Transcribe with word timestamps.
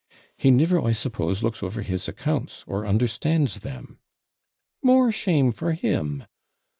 'He 0.35 0.49
never, 0.49 0.81
I 0.83 0.93
suppose, 0.93 1.43
looks 1.43 1.61
over 1.61 1.83
his 1.83 2.07
accounts, 2.07 2.63
or 2.65 2.87
understands 2.87 3.59
them.' 3.59 3.99
'More 4.81 5.11
shame 5.11 5.51
for 5.51 5.73
him!' 5.73 6.23